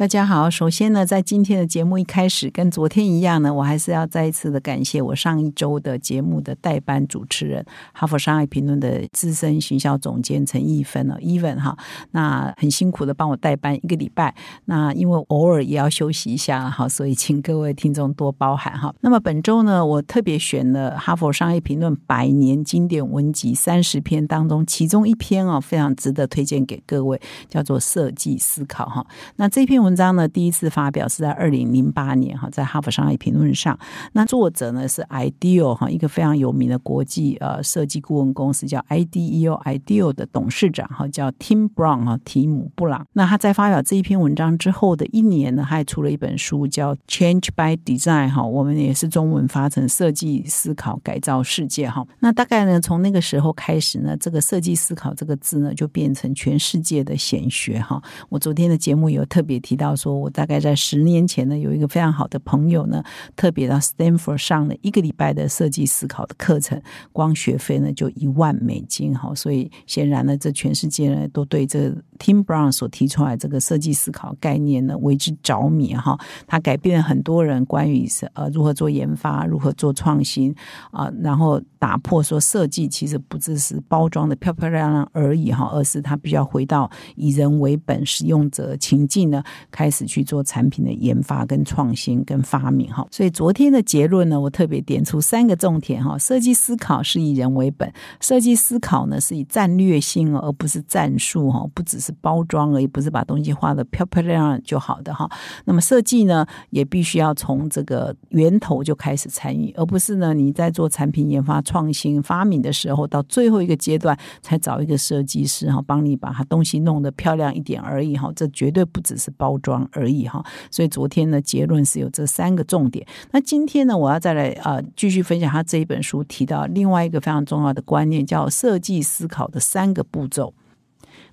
[0.00, 7.62] 大家好，首先呢，在今天的节目一开始，跟昨天一样呢，我还是要再一次的感谢我上一周的节目的代班主持人，
[7.92, 11.76] 哈佛商业评论的资深行销总监陈义芬呢，Even 哈，
[12.12, 14.34] 那很辛苦的帮我代班一个礼拜，
[14.64, 18.94] 那因为偶尔也要休息一下哈，所以请各位听众多包涵哈。
[19.02, 27.20] 那么本周呢，我特别选了哈佛商业评论百年经典文集三十篇当中，其中一篇哦，非常值得推荐给各位，
[27.50, 29.06] 叫做设计思考哈。
[29.36, 29.89] 那这篇文。
[29.90, 33.76] 文章呢，第一次发表是在二零零八年哈，在《哈佛商业评论》上。
[34.12, 43.04] 那作者呢是 Ideal 哈，一个非常有名的国际呃设计顾问公司叫 IDEO Ideal 的董事长哈，叫 Tim Brown 哈，提姆布朗。
[43.12, 52.06] 那他在发表这一篇文章之后的一年呢，他还出了一本书叫《Change by Design》哈，我们也是中文发成“设计思考改造世界”哈。
[52.20, 58.00] 那大概呢，从那个时候开始呢，这个“设计思考”这个字呢，就变成全世界的显学哈。
[58.28, 59.69] 我昨天的节目有特别提。
[59.70, 63.00] 提到说，我大概在十年前呢，有一个非常好的朋友呢，
[63.36, 66.82] 特别到 Stanford 上了一个礼拜的设计思考的课程，
[67.12, 71.88] 光学费呢就一万美金哈，所以显然呢，这全世界呢都对这
[72.18, 80.52] Tim Brown 所提出来这个设计思考概念呢为之着迷哈，他改变了很多人关于是呃如何做研发、如何做创新
[80.90, 89.40] 啊，然后打破说设计其实不只是包装的漂漂亮亮而已哈，而是他必须要回到以人为本、使用者情境呢。
[89.70, 105.30] 开始去做产品的研发、跟创新、跟发明哈，所以昨天的结论呢，我特别点出三个重点哈：设计思考是以人为本，设计思考呢是以战略性而不是战术哈，不只是包装而已，不是把东西画的漂漂亮亮就好的哈。
[105.66, 118.32] 那么设计呢，也必须要从这个源头就开始参与，而不是呢你在做产品研发、创新、发明的时候，到最后一个阶段才找一个设计师哈，帮你把它东西弄得漂亮一点而已哈。
[118.34, 119.49] 这绝对不只是包。
[119.50, 123.04] 包装而已哈，所以昨天呢结论是有这三个重点。
[123.32, 130.54] 那今天呢，我要再来啊继续分享他这一本书提到另外一个非常重要的观念，叫设计思考的三个步骤。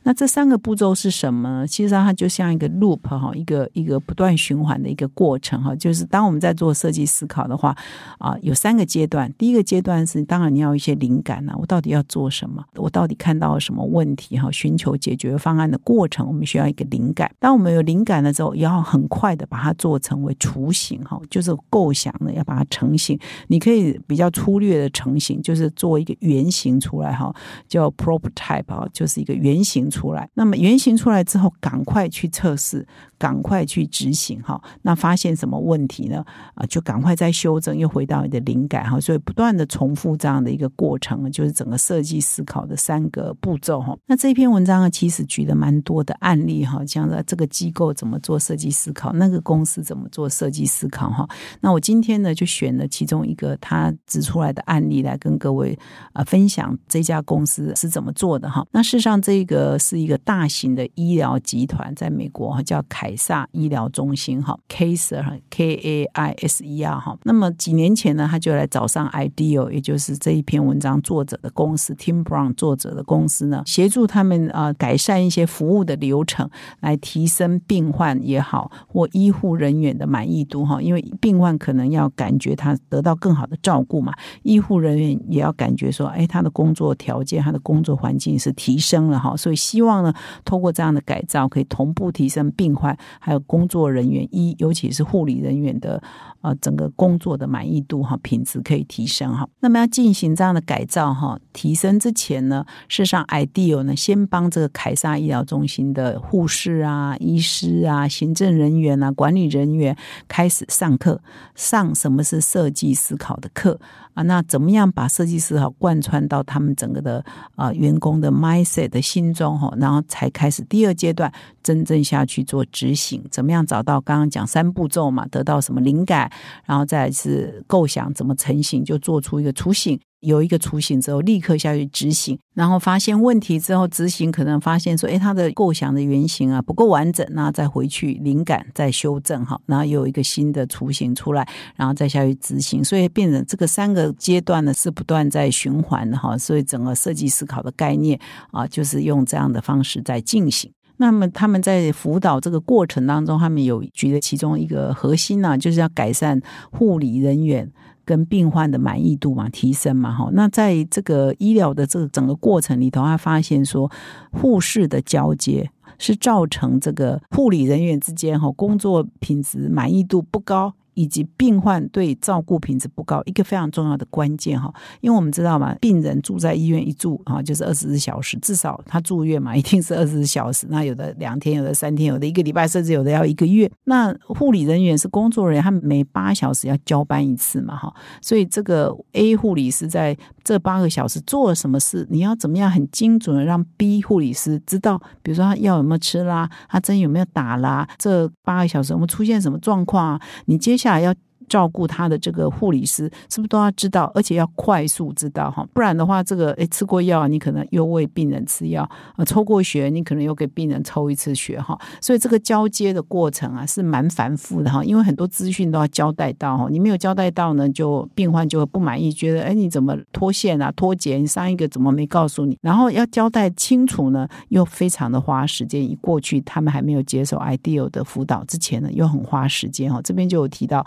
[0.07, 1.67] 那这三个步骤是什么？
[1.67, 5.75] 其实它就像一个 loop 哈，一个一个不断循环的一个过程哈。
[5.75, 7.75] 就是当我们在做设计思考的话
[8.17, 9.29] 啊，有三个阶段。
[9.37, 12.63] 第一个阶段是，当然你要一些灵感呢，我到底要做什么？
[12.75, 14.49] 我到底看到了什么问题哈？
[14.49, 17.29] 寻求解决方案的过程，我们需要一个灵感。
[17.37, 23.19] 当我们有灵感了之后，要很快的把它做成为雏形哈，就是构想呢，要把它成型。
[23.47, 27.35] 你可以比较粗略的成型，就是做一个原型出来哈，
[27.67, 29.91] 叫 prototype 啊，就是一个原型。
[29.97, 32.85] 出来，那么原型出来之后，赶快去测试。
[33.19, 36.23] 赶快去执行哈，那发现什么问题呢？
[36.53, 43.97] 啊，就赶快再修正，又回到你的灵感哈，所以不断的重复这样的一个过程，就是整个设计思考的三个步骤哈。
[44.05, 51.27] 那这篇文章呢，其实举了蛮多的案例哈，像这个机构怎么做设计思考，那个公司怎么做设计思考哈。
[51.59, 55.75] 那我今天呢，就选了其中一个他指出来的案例来跟各位
[56.13, 58.63] 啊分享这家公司是怎么做的哈。
[58.69, 63.13] 那事实上，这个是一个大型的医疗集团，在美国哈叫凯。
[63.17, 67.17] 撒医疗中心哈，Kaiser K A I S E R 哈。
[67.23, 76.47] 那么几年前呢，他就来找上 Ideal，也就是这一篇文章作者的公司 Tim Brown 作者的公司呢，协助他们啊改善一些服务的流程，
[76.79, 80.79] 来提升病患也好或医护人员的满意度哈。
[80.79, 84.13] 因为病患可能要感觉他得到更好的照顾嘛，
[84.43, 89.35] 医护人员也要感觉说，哎，他的工作条件、他的工作环境是提升了哈。
[89.35, 90.13] 所以希望呢，
[90.45, 92.97] 通过这样的改造，可以同步提升病患。
[93.19, 96.01] 还有工作人员一，尤其是护理人员的
[96.41, 99.45] 呃整个工作的满意度哈，品质可以提升哈。
[99.59, 109.95] 那么要进行这样的改造哈，提升之前呢，事实上 ideal 呢，先帮这个凯撒医疗中心的护士啊、医师啊、行政人员啊、管理人员
[110.29, 111.19] 开始上课，
[111.55, 113.79] 上什么是设计思考的课。
[114.13, 117.23] 啊，那怎么样把设计思考贯穿到他们整个的
[117.55, 121.31] 啊员工的 mindset 的心中然后才开始第二阶段
[121.63, 123.23] 真正下去做执行。
[123.31, 126.31] 怎么样找到刚刚讲三步骤嘛，得到什么灵感，
[126.65, 129.99] 然后再是构想怎么成型，就做出一个雏形。
[130.21, 148.19] 有一个雏形之后，立刻下去执行，然后发现问题之后执行，可能发现说，哎，他的构想的原型啊不够完整，那再回去灵感再修正哈，然后有一个新的雏形出来，然后再下去执行，所以变成这个三个阶段呢是不断在循环的哈，所以整个设计思考的概念
[148.51, 150.71] 啊，就是用这样的方式在进行。
[150.99, 156.41] 那么他们在辅导这个过程当中，他们有举的其中一个核心呢，就是要改善
[156.71, 157.71] 护理人员。
[158.07, 163.91] 跟病患的满意度嘛提升嘛哈，那在这个医疗的这个整个过程里头，他发现说
[164.31, 165.69] 护士的交接
[165.99, 170.73] 是造成这个护理人员之间哈工作品质满意度不高。
[170.97, 180.65] 以及病患对照顾品质不高，一个非常重要的关键哈，因为我们知道嘛，病人住在医院一住啊，就是二十四小时，至少他住院嘛，一定是二十四小时。
[180.71, 183.71] 那有的两天，有的三天，有的一个礼拜，甚至有的要一个月。
[183.83, 190.17] 那护理人员是工作人员，他每八小时要交班一次嘛哈，所以这个 A 护理是在
[190.47, 200.17] 这八个小时做了什么事，你要怎么样很精准的让 B 护理师知道，比如说他药有没有吃啦，他针有没有打啦，这八个小时我们出现什么状况？
[200.45, 201.13] 你接下来要
[201.47, 205.67] 照顾他的这个护理师，是不是都要知道，而且要快速知道哈？
[205.73, 208.83] 不然的话，这个诶吃过药，你可能又为病人吃药；
[209.15, 211.77] 啊，抽过血，你可能又给病人抽一次血哈。
[212.01, 214.83] 所以这个交接的过程啊，是蛮繁复的哈。
[214.83, 221.17] 因为很多资讯都要交代到哈，你没有交代到呢，就病患就会不满意，觉得哎你怎么脱线啊、脱节？
[221.17, 222.57] 你上一个怎么没告诉你？
[222.61, 225.77] 然后要交代清楚呢，又非常的花时间。
[225.77, 230.01] 一过去他们还没有接受 ideal 的辅导之前呢，又很花时间哈。
[230.03, 230.85] 这边就有提到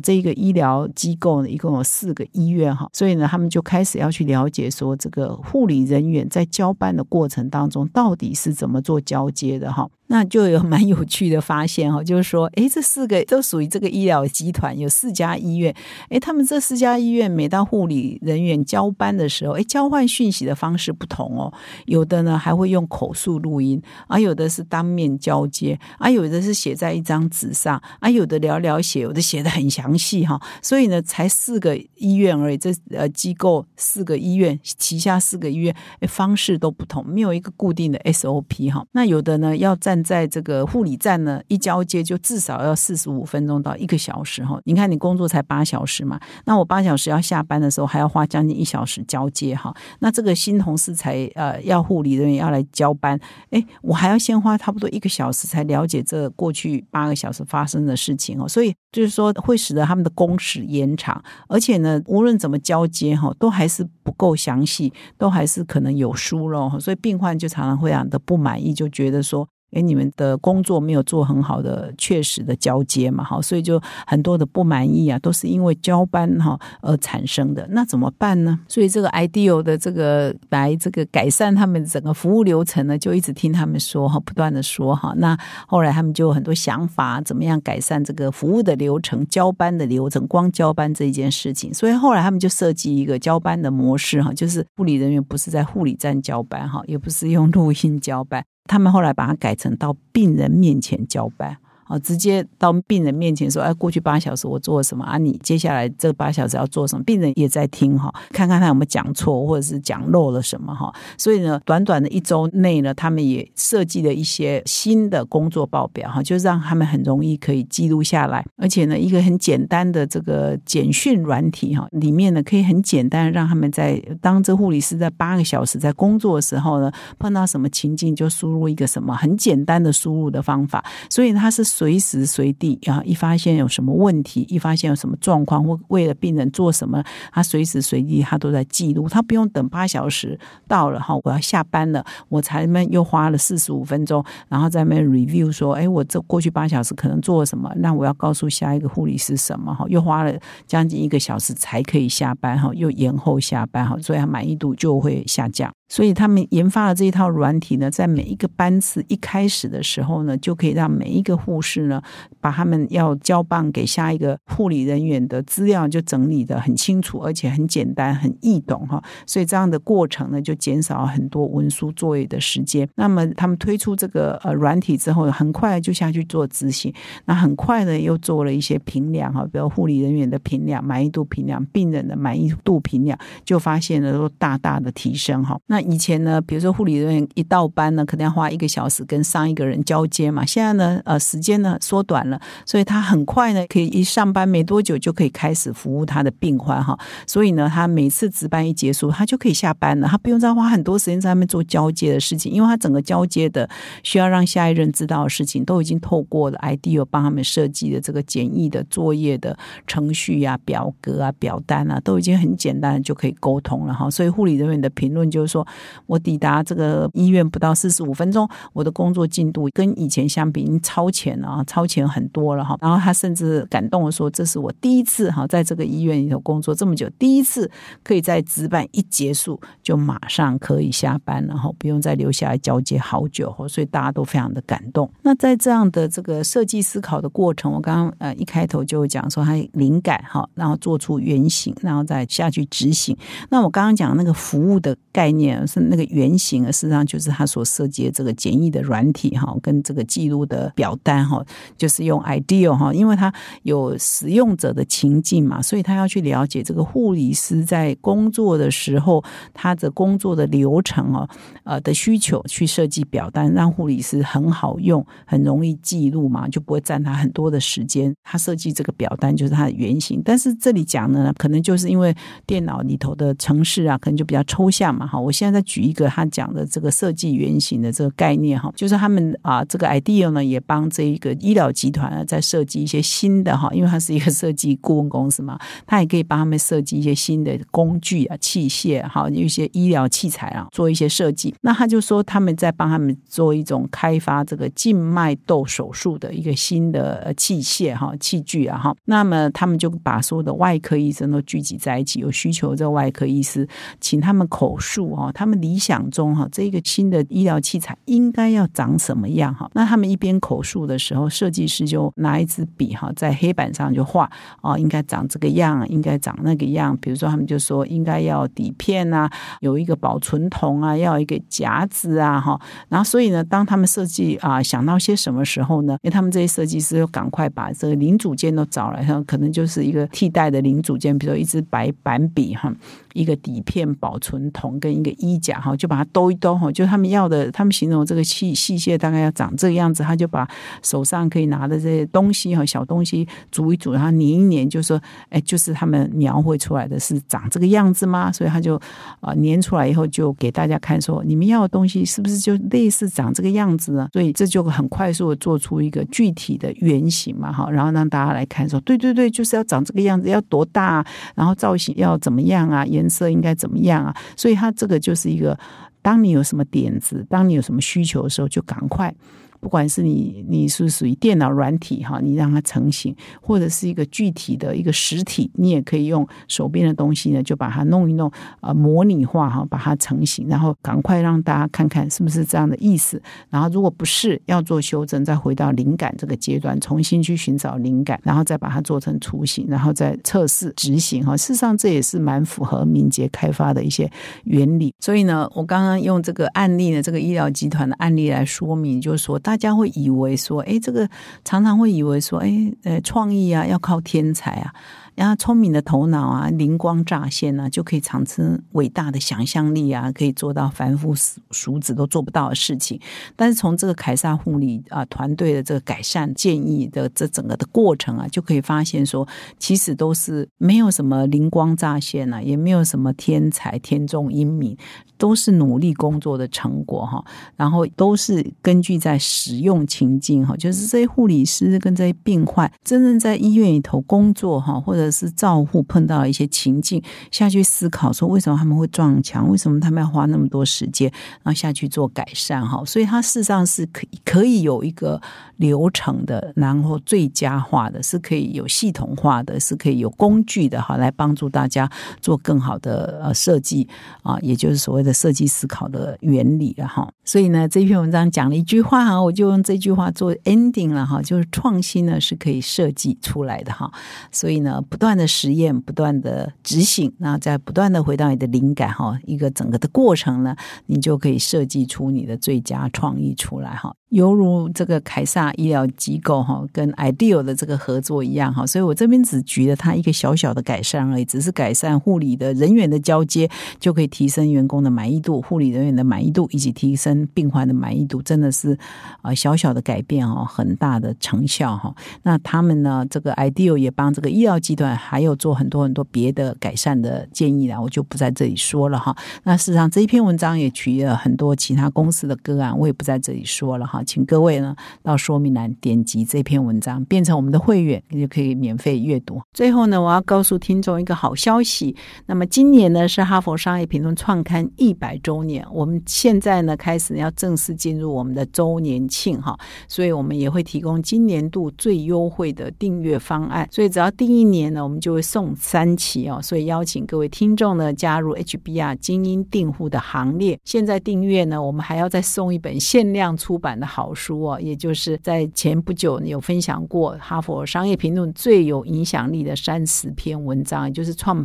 [0.00, 9.88] 这一个医疗机构呢，一共有四个医院哈，所以呢，他们就开始要去了解说，这个护理人员在交班的过程当中，到底是怎么做交接的哈。
[10.12, 15.72] 那就有蛮有趣的发现哈， 就是说，哎，这四个都属于这个医疗集团，有四家医院，
[16.08, 21.52] 哎，他们这四家医院每到护理人员交班的时候，哎，交换讯息的方式不同哦，
[21.86, 35.72] 有的呢还会用口述录音，啊，有的是当面交接，啊，有的是写在一张纸上，啊，有的寥寥写，有的写的很详细哈，所以呢，才四个医院而已，这呃机构四个医院旗下四个医院，
[36.08, 39.99] 方式都不同，没有一个固定的 SOP 哈，那有的呢要站。
[40.02, 44.60] 在这个护理站呢，一交接就至少要四十五分钟到一个小时哈。
[44.64, 49.74] 你看你工作才八小时嘛，那我八小时要下班的时候还要花将近一小时交接哈。
[50.00, 53.18] 那这个新同事才呃要护理人员要来交班，
[53.50, 58.48] 哎，我还要先花差不多一个小时才了解这过去八个小时发生的事情哦。
[58.48, 69.48] 所以就是说会使得他们的工时延长，而且呢，无论怎么交接哈，都还是不够详细，都还是可能有疏漏，所以病患就常常会让的不满意，就觉得说。
[69.72, 77.66] 哎，你们的工作没有做很好的确实的交接嘛，哈，所以就很多的不满意啊，都是因为交班哈而产生的。
[77.70, 78.58] 那怎么办呢？
[78.68, 85.14] 所以这个 ideal 的这个来这个改善他们整个服务流程呢，就一直听他们说哈，不断的说哈。
[85.16, 91.72] 那后来他们就很多想法，怎么样改善这个服务的流程、交班的流程，光交班这一件事情。
[91.72, 98.44] 所以后来他们就设计一个交班的模式哈，就是护理人员不是在护理站交班哈，也不是用录音交班。
[98.70, 101.58] 他们后来把它改成到病人面前交班。
[101.90, 105.18] 哦，直接到病人面前说：“哎，过去八小时我做了什么啊？
[105.18, 110.94] 你接下来这八小时要做什么？”病人也在听哈，看看他有没有讲错，或者是讲漏了什么哈。
[111.18, 118.46] 所以呢，短短的一周内呢，他们也设计了一些新的工作报表哈，就让他们很容易可以记录下来。
[118.56, 130.84] 而且呢，一个很简单的这个简讯软体哈，里面呢可以很简单让他们在当这护理师在八个小时在工作的时候呢，碰到什么情境就输入一个什么很简单的输入的方法。
[131.08, 131.64] 所以它是。
[131.80, 155.72] 随时随地啊，一发现有什么问题，一发现有什么状况，或为了病人做什么，他随时随地他都在记录，他不用等八小时到了哈，我要下班了，我才们又花了四十五分钟，然后在那 review 说，哎，我这过去八小时可能做了什么，那我要告诉下一个护理师什么哈，又花了将近一个小时才可以下班哈，又延后下班哈，所以他满意度就会下降。
[155.90, 162.00] 所以他们研发了这一套软体呢，在每一个班次一开始的时候呢，就可以让每一个护士呢，
[162.40, 169.02] 把他们要交棒给下一个护理人员的资料就整理的很清楚，而且很简单、很易懂哈。
[169.26, 172.88] 所以这样的过程呢，就减少了很多文书作业的时间。
[172.94, 176.94] 那么他们推出这个呃软体之后，很快就下去做执行。
[177.24, 185.58] 那很快呢，又做了一些评量哈，比如护理人员的评量、满意度评量、病人的满意度评量，就发现了都大大的提升哈。
[185.66, 190.44] 那以前呢，比如说护理人员一到班呢，可能要花一个小时跟上一个人交接嘛。
[190.44, 196.98] 现在呢，呃，时间呢缩短了，所以他很快呢，可以一上班没多久就可以开始服务他的病患哈。
[197.26, 203.68] 所以呢，他每次值班一结束，他就可以下班了，他不用再花很多时间在那边做交接的事情，因为他整个交接的
[204.02, 209.56] 需要让下一任知道的事情，都已经透过了 IDEO 帮他们设计的这个简易的作业的
[209.86, 214.10] 程序啊、表格啊、表单啊，都已经很简单就可以沟通了哈。
[214.10, 215.66] 所以护理人员的评论就是说，
[216.06, 222.76] 我抵达这个医院不到四十五分钟，我的工作进度跟以前相比已经超前了啊，超前很多了哈。
[222.80, 227.70] 然后他甚至感动的说，这是我第一次哈，在这个医院里头工作这么久，第一次
[228.02, 235.10] 可以在值班一结束就马上可以下班，然后不用再留下来交接好久，所以大家都非常的感动。
[235.22, 243.16] 那在这样的这个设计思考的过程，我刚刚呃一开头就讲说他灵感哈，然后做出原型，然后再下去执行。
[243.48, 251.44] 那我刚刚讲那个服务的概念是那个原型，事实上就是他所设计的这个简易的软体哈，跟这个记录的表单哈，
[251.76, 259.22] 就是用 Ideal 哈，因为他有使用者的情境嘛，所以他要去了解这个护理师在工作的时候
[259.54, 261.28] 他的工作的流程哦，
[261.64, 268.14] 呃的需求去设计表单，让护理师很好用，很容易记录嘛，就不会占他很多的时间。
[268.22, 272.14] 他设计这个表单就是他的原型，但是这里讲呢，可能就是因为
[272.46, 275.06] 电脑里头的程式啊，可能就比较抽象嘛。
[275.06, 291.54] 哈，我现在再举一个他讲的这个设计原型的这个概念哈，就是他们啊，这个 idea 呢也帮这一个医疗集团啊在设计一些新的哈，因为它是一个设计顾问公司嘛，他也可以帮他们设计一些新的工具啊、器械哈，有一些医疗器材啊，做一些设计。
[291.62, 298.94] 那他就说他们在帮他们做一种开发这个静脉窦手术的一个新的器械哈、器具啊哈。
[299.06, 303.66] 那么他们就把所有的外科医生都聚集在一起，有需求这外科医师，
[304.02, 309.70] 请他们口述哈他们理想中哈这个新的医疗器材应该要长什么样哈。
[309.74, 314.30] 那他们一边口述的时候，设计师就拿一支笔哈，在黑板上就画
[314.62, 316.96] 哦，应该长这个样，应该长那个样。
[316.98, 322.60] 比如说他们就说应该要底片啊，有一个保存桶啊，要一个夹子啊哈。
[322.88, 325.96] 然后所以呢，当他们设计啊想到些什么时候呢？
[326.02, 332.72] 因为他们这些设计师要赶快把这个零组件都找来，可能就是一个替代的零组件，比如说一支白板笔哈，
[333.14, 340.48] 一个底片保存桶跟一个衣架哈，就把它兜一兜哈，就他们要的，他们形容这个器器械大概要长这个样子，他就把
[340.82, 348.30] 手上可以拿的这些东西哈，小东西组一组，然后粘一粘，就说，哎，就是他们描绘出来的是长这个样子吗？
[348.32, 348.80] 所以他就
[349.20, 354.08] 啊粘出来以后，就给大家看说，你们要的东西是不是就类似长这个样子呢？
[354.12, 364.14] 所以这就很快速的做出一个具体的原型嘛，哈，然后让大家来看说，对对对，就是要长这个样子，要多大，然后造型要怎么样啊，颜色应该怎么样啊？
[364.36, 365.58] 所以他这个就是一个，
[366.02, 369.14] 当你有什么点子，当你有什么需求的时候，就赶快。
[369.60, 383.22] 不管是你你是属于电脑软体哈，你让它成型，或者是一个具体的一个实体，你也可以用手边的东西呢，就把它弄一弄啊，模拟化哈，把它成型，然后赶快让大家看看是不是这样的意思。
[383.50, 391.36] 然后如果不是，要做修正，再回到灵感这个阶段，重新去寻找灵感，然后再把它做成雏形，然后再测试执行哈。
[391.36, 394.10] 事实上，这也是蛮符合敏捷开发的一些
[394.44, 394.94] 原理。
[395.00, 399.38] 所以呢，我刚刚用这个案例呢，这个医疗集团的案例来说明，就是说。
[399.50, 401.08] 大家会以为说，哎，这个
[401.44, 404.72] 常常会以为说，哎，呃，创意啊，要靠天才啊。
[405.20, 411.14] 然后聪明的头脑啊，灵光乍现啊，就可以产生伟大的想象力啊，可以做到凡夫
[411.50, 412.98] 俗子都做不到的事情。
[413.36, 424.74] 但是从这个凯撒护理啊团队的这个改善建议的这整个的过程啊，就可以发现说，其实都是没有什么灵光乍现啊，也没有什么天才天纵英明，
[425.18, 427.22] 都是努力工作的成果哈。
[427.56, 439.48] 然后都是根据在使用情境哈，就是这些护理师跟这些病患真正在医院里头工作哈，或者是照护碰到一些情境下去思考，说为什么他们会撞墙？
[439.48, 441.10] 为什么他们要花那么多时间，
[441.42, 442.66] 然后下去做改善？
[442.66, 445.20] 哈，所以它事实上是可以可以有一个
[445.56, 451.90] 流程的，然后最佳化的，是可以有系统化的，是可以有工具的，哈，来帮助大家
[452.20, 453.88] 做更好的呃设计
[454.22, 457.10] 啊，也就是所谓的设计思考的原理了哈。
[457.30, 463.88] 所以呢，这篇文章讲了一句话哈，我就用这句话做 ending 了哈，就是创新呢是可以设计出来的哈。
[464.32, 470.56] 所以呢，不断的实验，不断的执行，然后再不断的回到你的灵感哈，一个整个的过程呢，
[470.86, 473.94] 你就可以设计出你的最佳创意出来哈。
[474.08, 488.76] 犹如这个凯撒医疗机构哈，跟 Ideal 的这个合作一样哈，所以我这边只举了它一个小小的改善而已，只是改善护理的人员的交接，就可以提升员工的满意度、护理人员的满意度，以及提升病患的满意度，真的是
[489.22, 491.94] 啊小小的改变哦，很大的成效哈。
[492.22, 499.16] 那他们呢，这个 idea 也帮这个医疗集团还有做很多很多别的改善的建议啦，我就不在这里说了哈。
[499.44, 504.02] 那事实上这一篇文章也举了很多其他公司的个案，我也不在这里说了哈。
[504.04, 509.40] 请各位呢到说明栏点击这篇文章，变成我们的会员，你就可以免费阅读。
[509.52, 511.94] 最后呢，我要告诉听众一个好消息。
[512.26, 523.68] 那么今年呢是哈佛商业评论创刊一百周年，我们现在呢开始要正式进入我们的周年庆哈，所以我们也会提供今年度最优惠的订阅方案。
[523.70, 526.40] 所以只要订一年呢，我们就会送三期哦。
[526.42, 530.58] 所以邀请各位听众呢加入 HBR 精英订户的行列。
[530.64, 533.86] 现在订阅呢，我们还要再送一本限量出版的。
[533.90, 541.44] 好书哦，也就是在前不久有分享过《哈佛商业评论》最有影响力的三十篇文章，也就是创